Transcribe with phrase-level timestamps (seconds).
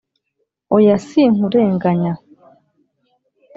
[0.75, 2.13] Oya si nkurenganya